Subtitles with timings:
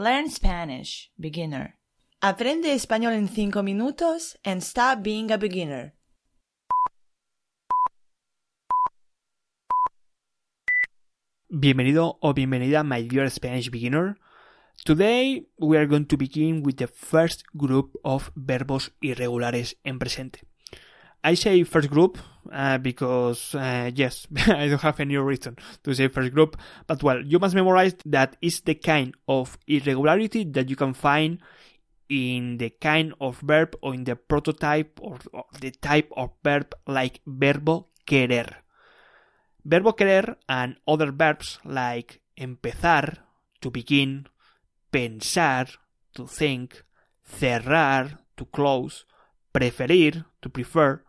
[0.00, 1.80] Learn Spanish, beginner.
[2.20, 5.96] Aprende español en 5 minutos and stop being a beginner.
[11.48, 14.20] Bienvenido o bienvenida, my dear Spanish beginner.
[14.84, 20.47] Today we are going to begin with the first group of verbos irregulares en presente.
[21.22, 22.18] I say first group
[22.52, 27.20] uh, because, uh, yes, I don't have any reason to say first group, but well,
[27.24, 31.38] you must memorize that is the kind of irregularity that you can find
[32.08, 36.74] in the kind of verb or in the prototype or, or the type of verb
[36.86, 38.48] like verbo querer.
[39.64, 43.18] Verbo querer and other verbs like empezar,
[43.60, 44.26] to begin,
[44.92, 45.68] pensar,
[46.14, 46.84] to think,
[47.28, 49.04] cerrar, to close,
[49.52, 51.02] preferir, to prefer,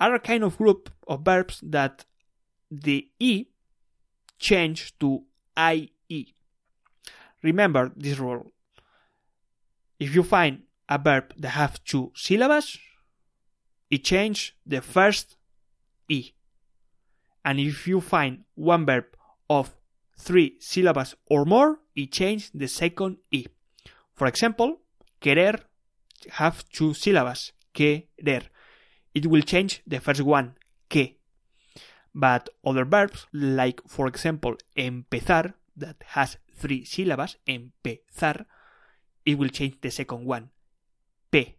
[0.00, 2.04] are a kind of group of verbs that
[2.70, 3.46] the E
[4.38, 5.24] change to
[5.58, 6.34] IE.
[7.42, 8.52] Remember this rule.
[9.98, 12.78] If you find a verb that have two syllables,
[13.90, 15.36] it change the first
[16.08, 16.32] E.
[17.44, 19.06] And if you find one verb
[19.48, 19.74] of
[20.18, 23.46] three syllables or more, it change the second E.
[24.14, 24.80] For example,
[25.20, 25.58] querer
[26.32, 28.42] have two syllables, querer.
[29.18, 30.54] It will change the first one,
[30.88, 31.18] que.
[32.14, 38.46] But other verbs, like for example, empezar, that has three syllables, empezar,
[39.26, 40.50] it will change the second one,
[41.32, 41.56] p.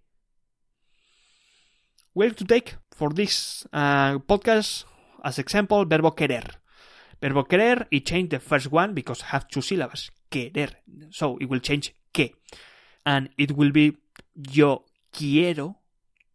[2.15, 4.86] We're to take for this uh, podcast
[5.26, 6.47] as example verbo querer.
[7.21, 10.70] Verbo querer, it change the first one because have two syllables, querer.
[11.11, 12.36] So it will change que.
[13.05, 13.97] And it will be
[14.33, 15.76] yo quiero,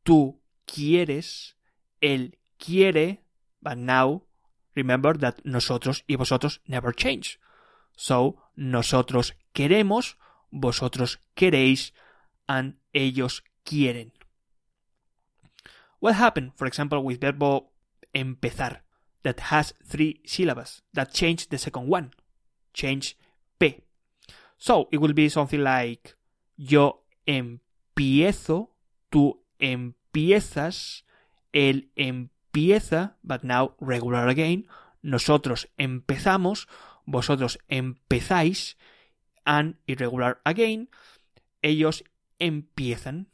[0.04, 1.56] tú quieres,
[2.00, 3.22] él quiere,
[3.60, 4.22] but now
[4.74, 7.38] remember that nosotros y vosotros never change.
[7.96, 10.16] So nosotros queremos,
[10.50, 11.92] vosotros queréis,
[12.46, 14.12] and ellos quieren.
[16.00, 17.70] What happened, for example, with verbo
[18.12, 18.82] empezar,
[19.22, 22.12] that has three syllables, that change the second one,
[22.74, 23.16] change
[23.58, 23.82] P.
[24.58, 26.14] So it will be something like
[26.56, 28.70] yo empiezo,
[29.10, 30.03] tú empiezas,
[31.52, 34.66] él empieza, but now regular again,
[35.02, 36.68] nosotros empezamos,
[37.06, 38.76] vosotros empezáis,
[39.44, 40.88] and irregular again,
[41.62, 42.04] ellos
[42.38, 43.28] empiezan.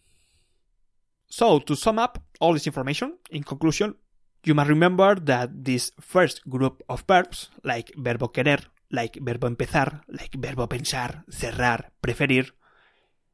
[1.27, 3.97] So, to sum up all this information, in conclusion,
[4.43, 10.03] you must remember that this first group of verbs, like verbo querer, like verbo empezar,
[10.09, 12.55] like verbo pensar, cerrar, preferir,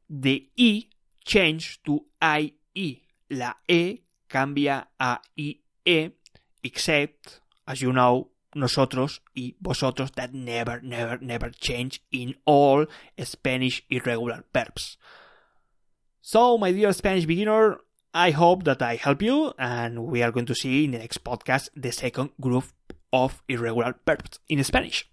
[0.09, 0.89] the E
[1.25, 3.06] change to IE.
[3.29, 6.11] La E cambia a IE,
[6.63, 12.85] except, as you know, nosotros y vosotros that never, never, never change in all
[13.19, 14.97] Spanish irregular verbs.
[16.21, 17.79] So, my dear Spanish beginner,
[18.13, 21.23] I hope that I help you, and we are going to see in the next
[21.23, 22.65] podcast the second group
[23.13, 25.07] of irregular verbs in Spanish.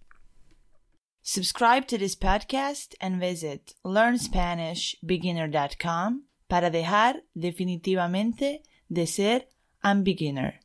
[1.23, 9.49] Subscribe to this podcast and visit learnspanishbeginner.com para dejar definitivamente de ser
[9.83, 10.61] un beginner.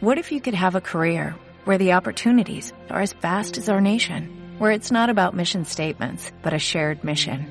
[0.00, 1.34] What if you could have a career
[1.64, 4.36] where the opportunities are as vast as our nation?
[4.60, 7.46] where it's not about mission statements, but a shared mission.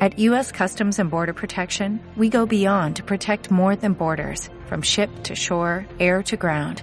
[0.00, 0.50] At U.S.
[0.50, 5.36] Customs and Border Protection, we go beyond to protect more than borders, from ship to
[5.36, 6.82] shore, air to ground,